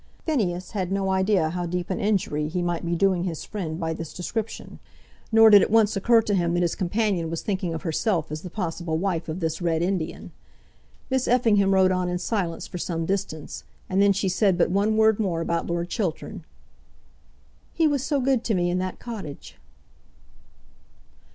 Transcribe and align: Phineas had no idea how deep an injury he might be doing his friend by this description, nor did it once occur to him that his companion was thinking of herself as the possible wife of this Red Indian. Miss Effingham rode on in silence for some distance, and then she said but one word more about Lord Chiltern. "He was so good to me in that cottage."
Phineas 0.25 0.71
had 0.71 0.91
no 0.91 1.11
idea 1.11 1.51
how 1.51 1.67
deep 1.67 1.91
an 1.91 1.99
injury 1.99 2.47
he 2.47 2.63
might 2.63 2.83
be 2.83 2.95
doing 2.95 3.23
his 3.25 3.45
friend 3.45 3.79
by 3.79 3.93
this 3.93 4.15
description, 4.15 4.79
nor 5.31 5.51
did 5.51 5.61
it 5.61 5.69
once 5.69 5.95
occur 5.95 6.23
to 6.23 6.33
him 6.33 6.55
that 6.55 6.63
his 6.63 6.73
companion 6.73 7.29
was 7.29 7.43
thinking 7.43 7.71
of 7.75 7.83
herself 7.83 8.31
as 8.31 8.41
the 8.41 8.49
possible 8.49 8.97
wife 8.97 9.29
of 9.29 9.41
this 9.41 9.61
Red 9.61 9.83
Indian. 9.83 10.31
Miss 11.11 11.27
Effingham 11.27 11.71
rode 11.71 11.91
on 11.91 12.09
in 12.09 12.17
silence 12.17 12.65
for 12.65 12.79
some 12.79 13.05
distance, 13.05 13.63
and 13.87 14.01
then 14.01 14.11
she 14.11 14.27
said 14.27 14.57
but 14.57 14.71
one 14.71 14.97
word 14.97 15.19
more 15.19 15.39
about 15.39 15.67
Lord 15.67 15.87
Chiltern. 15.87 16.45
"He 17.71 17.87
was 17.87 18.03
so 18.03 18.19
good 18.19 18.43
to 18.45 18.55
me 18.55 18.71
in 18.71 18.79
that 18.79 18.97
cottage." 18.97 19.57